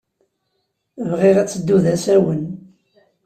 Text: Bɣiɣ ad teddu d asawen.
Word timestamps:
Bɣiɣ 1.09 1.35
ad 1.37 1.49
teddu 1.49 1.77
d 1.83 1.85
asawen. 1.93 2.43